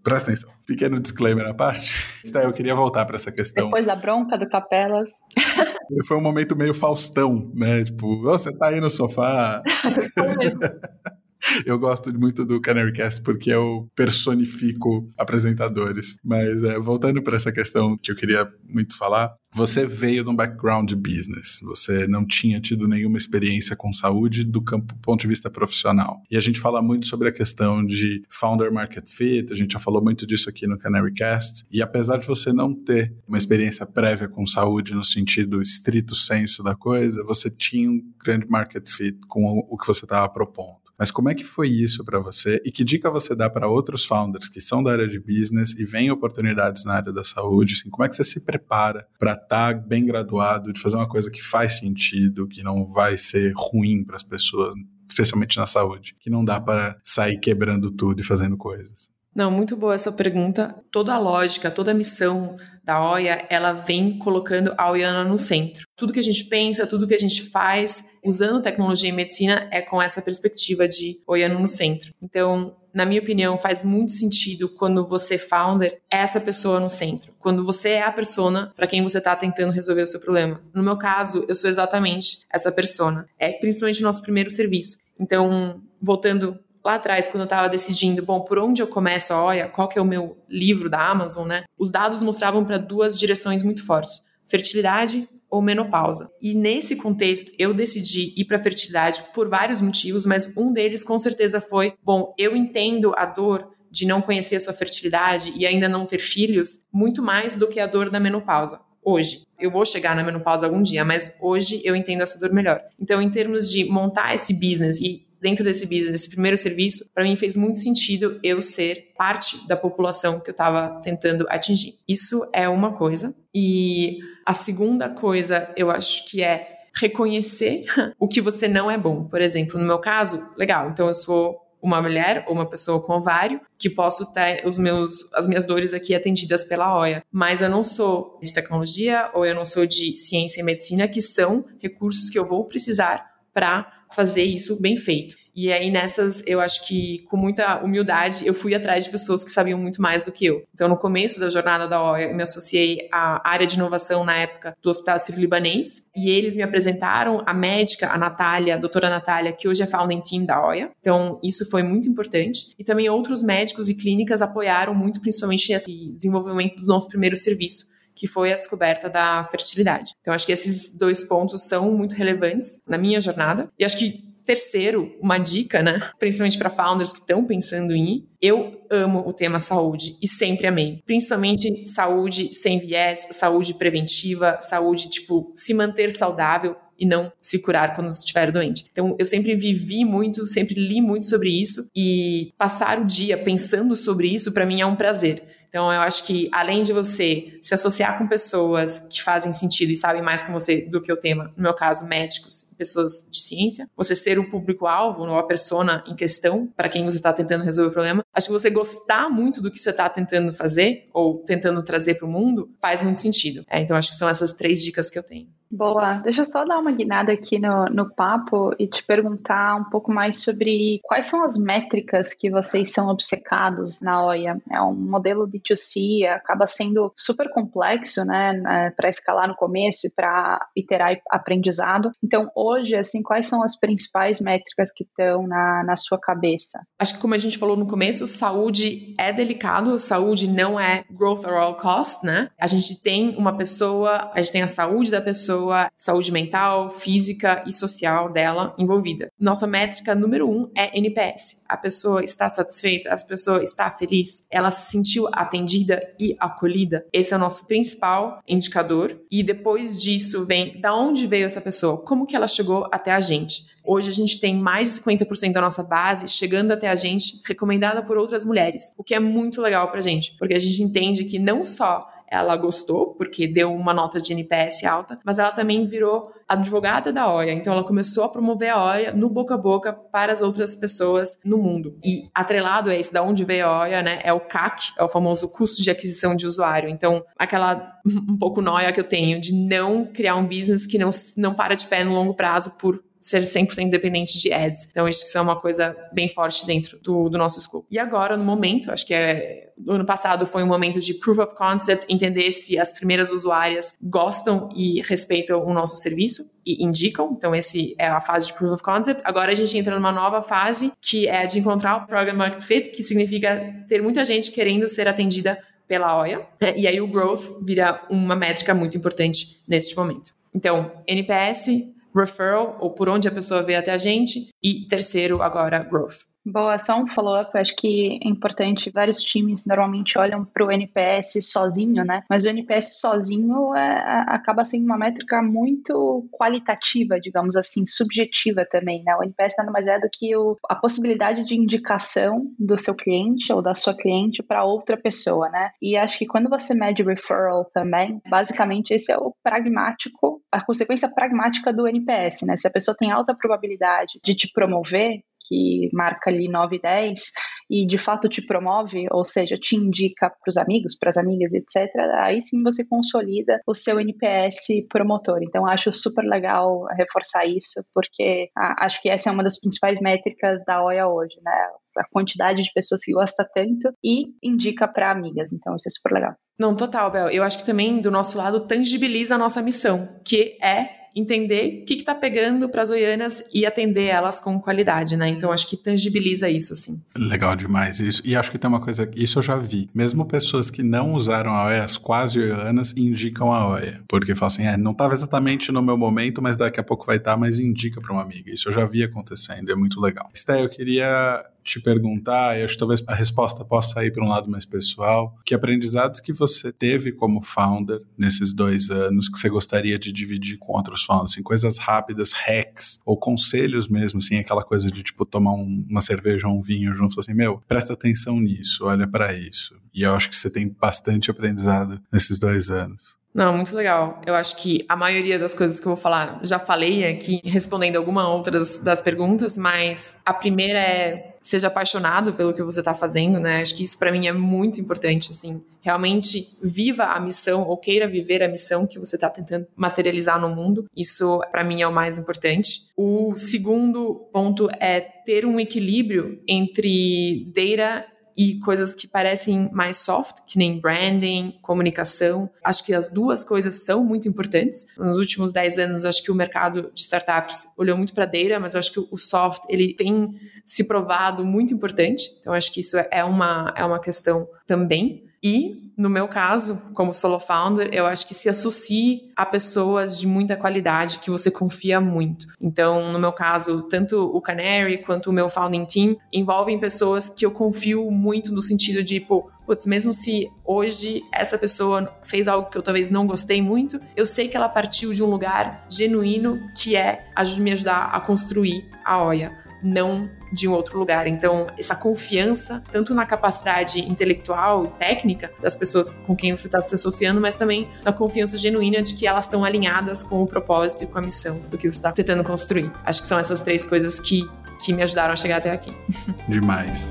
[0.06, 0.50] Presta atenção.
[0.64, 1.92] Pequeno disclaimer à parte.
[2.32, 3.64] Eu queria voltar para essa questão.
[3.64, 5.10] Depois da bronca do Capelas.
[6.06, 7.82] Foi um momento meio Faustão, né?
[7.82, 9.64] Tipo, oh, você tá aí no sofá.
[11.64, 16.16] Eu gosto muito do Canarycast porque eu personifico apresentadores.
[16.24, 20.36] Mas é, voltando para essa questão que eu queria muito falar, você veio de um
[20.36, 25.48] background business, você não tinha tido nenhuma experiência com saúde do campo, ponto de vista
[25.48, 26.20] profissional.
[26.30, 29.78] E a gente fala muito sobre a questão de founder market fit, a gente já
[29.78, 31.64] falou muito disso aqui no Canarycast.
[31.70, 36.62] E apesar de você não ter uma experiência prévia com saúde no sentido estrito senso
[36.62, 40.85] da coisa, você tinha um grande market fit com o que você estava propondo.
[40.98, 44.04] Mas como é que foi isso para você e que dica você dá para outros
[44.04, 47.74] founders que são da área de business e veem oportunidades na área da saúde?
[47.74, 51.08] Assim, como é que você se prepara para estar tá bem graduado, de fazer uma
[51.08, 54.74] coisa que faz sentido, que não vai ser ruim para as pessoas,
[55.08, 59.15] especialmente na saúde, que não dá para sair quebrando tudo e fazendo coisas?
[59.36, 60.74] Não, muito boa essa pergunta.
[60.90, 65.86] Toda a lógica, toda a missão da OIA, ela vem colocando a Oiana no centro.
[65.94, 69.82] Tudo que a gente pensa, tudo que a gente faz, usando tecnologia e medicina, é
[69.82, 72.14] com essa perspectiva de Oiana no centro.
[72.22, 77.34] Então, na minha opinião, faz muito sentido quando você founder é essa pessoa no centro.
[77.38, 80.62] Quando você é a persona para quem você está tentando resolver o seu problema.
[80.72, 83.28] No meu caso, eu sou exatamente essa persona.
[83.38, 84.96] É principalmente o nosso primeiro serviço.
[85.20, 89.66] Então, voltando lá atrás, quando eu estava decidindo, bom, por onde eu começo a OIA,
[89.66, 91.64] qual que é o meu livro da Amazon, né?
[91.76, 96.30] Os dados mostravam para duas direções muito fortes: fertilidade ou menopausa.
[96.40, 101.18] E nesse contexto, eu decidi ir para fertilidade por vários motivos, mas um deles com
[101.18, 105.88] certeza foi, bom, eu entendo a dor de não conhecer a sua fertilidade e ainda
[105.88, 109.42] não ter filhos muito mais do que a dor da menopausa hoje.
[109.58, 112.80] Eu vou chegar na menopausa algum dia, mas hoje eu entendo essa dor melhor.
[113.00, 117.22] Então, em termos de montar esse business e dentro desse business, desse primeiro serviço, para
[117.22, 121.94] mim fez muito sentido eu ser parte da população que eu estava tentando atingir.
[122.08, 123.32] Isso é uma coisa.
[123.54, 127.84] E a segunda coisa, eu acho que é reconhecer
[128.18, 129.22] o que você não é bom.
[129.22, 133.12] Por exemplo, no meu caso, legal, então eu sou uma mulher ou uma pessoa com
[133.12, 137.22] ovário que posso ter os meus, as minhas dores aqui atendidas pela OIA.
[137.30, 141.22] Mas eu não sou de tecnologia ou eu não sou de ciência e medicina, que
[141.22, 145.36] são recursos que eu vou precisar para fazer isso bem feito.
[145.56, 149.50] E aí nessas, eu acho que com muita humildade, eu fui atrás de pessoas que
[149.50, 150.62] sabiam muito mais do que eu.
[150.74, 154.36] Então no começo da jornada da OIA, eu me associei à área de inovação na
[154.36, 159.50] época do Hospital Sírio-Libanês, e eles me apresentaram a médica, a Natália, a doutora Natália,
[159.50, 160.90] que hoje é founding team da OIA.
[161.00, 162.74] Então isso foi muito importante.
[162.78, 167.95] E também outros médicos e clínicas apoiaram muito, principalmente esse desenvolvimento do nosso primeiro serviço
[168.16, 170.12] que foi a descoberta da fertilidade.
[170.20, 173.70] Então, acho que esses dois pontos são muito relevantes na minha jornada.
[173.78, 176.00] E acho que terceiro, uma dica, né?
[176.18, 178.28] Principalmente para founders que estão pensando em ir.
[178.40, 181.02] Eu amo o tema saúde e sempre amei.
[181.04, 187.94] Principalmente saúde sem viés, saúde preventiva, saúde, tipo, se manter saudável e não se curar
[187.94, 188.86] quando estiver doente.
[188.90, 193.94] Então, eu sempre vivi muito, sempre li muito sobre isso e passar o dia pensando
[193.94, 195.42] sobre isso, para mim, é um prazer.
[195.68, 199.96] Então, eu acho que além de você se associar com pessoas que fazem sentido e
[199.96, 203.88] sabem mais com você do que o tema, no meu caso, médicos, pessoas de ciência,
[203.96, 207.90] você ser o público-alvo, ou a persona em questão, para quem você está tentando resolver
[207.90, 211.82] o problema, acho que você gostar muito do que você está tentando fazer ou tentando
[211.82, 213.64] trazer para o mundo faz muito sentido.
[213.68, 215.48] É, então, acho que são essas três dicas que eu tenho.
[215.70, 216.18] Boa.
[216.18, 220.12] Deixa eu só dar uma guinada aqui no, no papo e te perguntar um pouco
[220.12, 224.58] mais sobre quais são as métricas que vocês são obcecados na OIA.
[224.70, 230.06] É um modelo de 2C, acaba sendo super complexo, né, né para escalar no começo
[230.06, 232.12] e para iterar aprendizado.
[232.22, 236.86] Então, hoje, assim, quais são as principais métricas que estão na, na sua cabeça?
[236.98, 241.44] Acho que como a gente falou no começo, saúde é delicado, saúde não é growth
[241.44, 242.48] at all cost, né?
[242.58, 247.62] A gente tem uma pessoa, a gente tem a saúde da pessoa saúde mental, física
[247.66, 249.30] e social dela envolvida.
[249.38, 251.62] Nossa métrica número um é NPS.
[251.68, 257.06] A pessoa está satisfeita, a pessoa está feliz, ela se sentiu atendida e acolhida.
[257.12, 259.20] Esse é o nosso principal indicador.
[259.30, 263.20] E depois disso vem da onde veio essa pessoa, como que ela chegou até a
[263.20, 263.76] gente.
[263.84, 268.02] Hoje a gente tem mais de 50% da nossa base chegando até a gente, recomendada
[268.02, 271.38] por outras mulheres, o que é muito legal pra gente, porque a gente entende que
[271.38, 276.32] não só ela gostou, porque deu uma nota de NPS alta, mas ela também virou
[276.48, 277.52] advogada da OIA.
[277.52, 281.38] Então ela começou a promover a OIA no boca a boca para as outras pessoas
[281.44, 281.98] no mundo.
[282.04, 285.08] E atrelado a esse, da onde veio a OIA, né, é o CAC, é o
[285.08, 286.88] famoso custo de aquisição de usuário.
[286.88, 291.10] Então, aquela um pouco noia que eu tenho de não criar um business que não,
[291.36, 294.86] não para de pé no longo prazo por ser 100% dependente de ads.
[294.88, 297.86] Então, isso é uma coisa bem forte dentro do, do nosso scope.
[297.90, 301.38] E agora, no momento, acho que é no ano passado foi um momento de proof
[301.38, 307.34] of concept, entender se as primeiras usuárias gostam e respeitam o nosso serviço e indicam.
[307.36, 309.20] Então, esse é a fase de proof of concept.
[309.24, 312.90] Agora a gente entra numa nova fase, que é de encontrar o program market fit,
[312.90, 315.58] que significa ter muita gente querendo ser atendida
[315.88, 316.46] pela OIA.
[316.76, 320.32] E aí o growth vira uma métrica muito importante neste momento.
[320.54, 321.86] Então, NPS,
[322.16, 326.35] referral, ou por onde a pessoa veio até a gente, e terceiro, agora, growth.
[326.48, 327.58] Boa, só um follow-up.
[327.58, 328.88] Acho que é importante.
[328.88, 332.22] Vários times normalmente olham para o NPS sozinho, né?
[332.30, 339.02] Mas o NPS sozinho é, acaba sendo uma métrica muito qualitativa, digamos assim, subjetiva também,
[339.02, 339.16] né?
[339.16, 343.52] O NPS nada mais é do que o, a possibilidade de indicação do seu cliente
[343.52, 345.72] ou da sua cliente para outra pessoa, né?
[345.82, 351.12] E acho que quando você mede referral também, basicamente esse é o pragmático, a consequência
[351.12, 352.56] pragmática do NPS, né?
[352.56, 357.22] Se a pessoa tem alta probabilidade de te promover, que marca ali 9 e 10
[357.68, 361.52] e de fato te promove, ou seja, te indica para os amigos, para as amigas,
[361.52, 361.88] etc.,
[362.20, 365.40] aí sim você consolida o seu NPS promotor.
[365.42, 370.64] Então, acho super legal reforçar isso, porque acho que essa é uma das principais métricas
[370.64, 371.52] da OIA hoje, né?
[371.96, 375.52] A quantidade de pessoas que gosta tanto e indica para amigas.
[375.52, 376.34] Então, isso é super legal.
[376.58, 377.30] Não, total, Bel.
[377.30, 381.84] Eu acho que também, do nosso lado, tangibiliza a nossa missão, que é entender o
[381.86, 385.28] que está pegando para as oianas e atender elas com qualidade, né?
[385.28, 387.02] Então acho que tangibiliza isso, assim.
[387.16, 388.20] Legal demais isso.
[388.24, 389.88] E acho que tem uma coisa, isso eu já vi.
[389.94, 394.02] Mesmo pessoas que não usaram a OEA, as quase oianas, indicam a OEA.
[394.06, 397.16] Porque falam assim, é, não estava exatamente no meu momento, mas daqui a pouco vai
[397.16, 398.52] estar, tá, mas indica para uma amiga.
[398.52, 400.28] Isso eu já vi acontecendo, é muito legal.
[400.34, 404.28] Sté, eu queria te perguntar, e acho que talvez a resposta possa ir para um
[404.28, 409.48] lado mais pessoal, que aprendizados que você teve como founder nesses dois anos que você
[409.48, 414.62] gostaria de dividir com outros founders, assim, coisas rápidas, hacks, ou conselhos mesmo, assim, aquela
[414.62, 418.40] coisa de, tipo, tomar um, uma cerveja ou um vinho junto, assim, meu, presta atenção
[418.40, 419.74] nisso, olha para isso.
[419.92, 423.16] E eu acho que você tem bastante aprendizado nesses dois anos.
[423.36, 424.18] Não, muito legal.
[424.24, 427.96] Eu acho que a maioria das coisas que eu vou falar já falei aqui, respondendo
[427.96, 433.38] alguma outras das perguntas, mas a primeira é seja apaixonado pelo que você está fazendo,
[433.38, 433.60] né?
[433.60, 435.62] Acho que isso para mim é muito importante, assim.
[435.82, 440.48] Realmente viva a missão ou queira viver a missão que você está tentando materializar no
[440.48, 440.86] mundo.
[440.96, 442.90] Isso para mim é o mais importante.
[442.96, 450.40] O segundo ponto é ter um equilíbrio entre data e coisas que parecem mais soft,
[450.46, 452.50] que nem branding, comunicação.
[452.62, 454.86] Acho que as duas coisas são muito importantes.
[454.98, 458.74] Nos últimos 10 anos, acho que o mercado de startups olhou muito para data, mas
[458.74, 460.34] acho que o soft ele tem
[460.64, 462.30] se provado muito importante.
[462.40, 465.24] Então acho que isso é uma é uma questão também.
[465.42, 470.26] E, no meu caso, como solo founder, eu acho que se associe a pessoas de
[470.26, 472.46] muita qualidade que você confia muito.
[472.60, 477.46] Então, no meu caso, tanto o Canary quanto o meu founding team envolvem pessoas que
[477.46, 482.68] eu confio muito no sentido de, pô, putz, mesmo se hoje essa pessoa fez algo
[482.68, 486.60] que eu talvez não gostei muito, eu sei que ela partiu de um lugar genuíno
[486.76, 487.24] que é
[487.58, 491.26] me ajudar a construir a OIA não de um outro lugar.
[491.26, 496.80] Então, essa confiança, tanto na capacidade intelectual e técnica das pessoas com quem você está
[496.80, 501.04] se associando, mas também na confiança genuína de que elas estão alinhadas com o propósito
[501.04, 502.90] e com a missão do que você está tentando construir.
[503.04, 504.48] Acho que são essas três coisas que,
[504.84, 505.94] que me ajudaram a chegar até aqui.
[506.48, 507.10] Demais.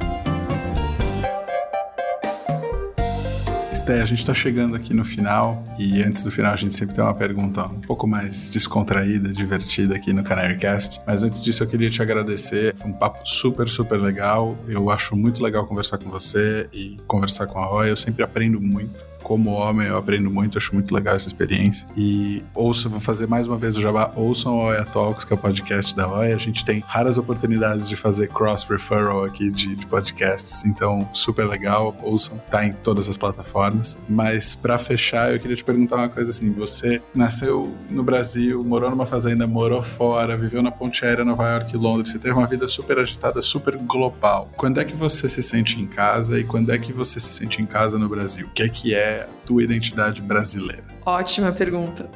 [3.85, 6.95] Esté, a gente está chegando aqui no final e antes do final a gente sempre
[6.95, 10.99] tem uma pergunta um pouco mais descontraída, divertida aqui no Canarycast.
[11.05, 12.75] Mas antes disso eu queria te agradecer.
[12.75, 14.57] Foi um papo super, super legal.
[14.67, 17.91] Eu acho muito legal conversar com você e conversar com a Roy.
[17.91, 21.87] Eu sempre aprendo muito como homem, eu aprendo muito, acho muito legal essa experiência.
[21.97, 25.35] E ouçam, vou fazer mais uma vez o jabá, ouçam o Oia Talks, que é
[25.35, 26.35] o podcast da Oia.
[26.35, 31.95] A gente tem raras oportunidades de fazer cross-referral aqui de, de, podcasts, então super legal,
[32.03, 33.97] ouçam, tá em todas as plataformas.
[34.07, 38.91] Mas para fechar, eu queria te perguntar uma coisa assim, você nasceu no Brasil, morou
[38.91, 42.45] numa fazenda, morou fora, viveu na ponte aérea Nova York e Londres, você teve uma
[42.45, 44.51] vida super agitada, super global.
[44.55, 47.59] Quando é que você se sente em casa e quando é que você se sente
[47.59, 48.45] em casa no Brasil?
[48.45, 50.94] O que é que é a tua identidade brasileira?
[51.05, 52.09] Ótima pergunta.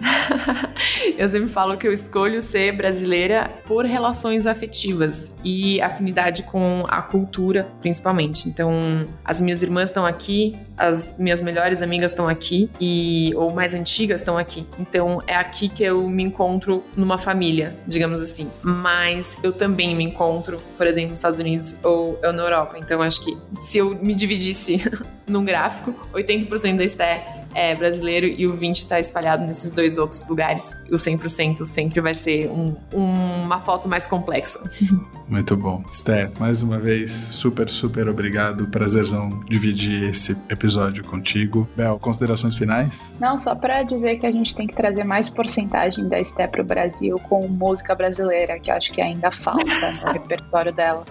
[1.15, 6.99] eu sempre falo que eu escolho ser brasileira por relações afetivas e afinidade com a
[6.99, 8.49] cultura, principalmente.
[8.49, 13.75] Então, as minhas irmãs estão aqui, as minhas melhores amigas estão aqui e ou mais
[13.75, 14.65] antigas estão aqui.
[14.79, 18.49] Então, é aqui que eu me encontro numa família, digamos assim.
[18.63, 22.75] Mas eu também me encontro, por exemplo, nos Estados Unidos ou na Europa.
[22.79, 24.81] Então, acho que se eu me dividisse
[25.27, 30.27] num gráfico, 80% da Esté é brasileiro e o 20 está espalhado nesses dois outros
[30.27, 30.75] lugares.
[30.91, 34.59] O 100% sempre vai ser um, um, uma foto mais complexa.
[35.27, 35.83] Muito bom.
[35.91, 38.67] Sté, mais uma vez, super, super obrigado.
[38.67, 41.67] Prazerzão dividir esse episódio contigo.
[41.75, 43.13] Bel, considerações finais?
[43.19, 46.61] Não, só para dizer que a gente tem que trazer mais porcentagem da Sté para
[46.61, 49.63] o Brasil com música brasileira, que eu acho que ainda falta
[50.03, 51.05] no repertório dela.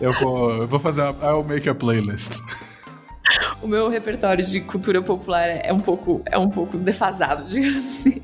[0.00, 1.16] Eu vou, eu vou fazer uma.
[1.26, 2.40] I'll make a playlist
[3.62, 8.22] o meu repertório de cultura popular é um pouco, é um pouco defasado, digamos assim.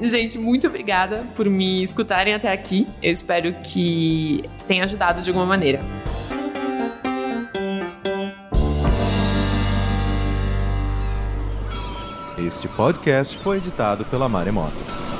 [0.00, 2.86] Gente, muito obrigada por me escutarem até aqui.
[3.02, 5.80] Eu espero que tenha ajudado de alguma maneira.
[12.38, 15.11] Este podcast foi editado pela Maremoto.